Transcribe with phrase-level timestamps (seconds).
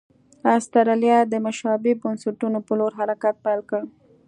[0.55, 3.81] اسټرالیا د مشابه بنسټونو په لور حرکت پیل کړ.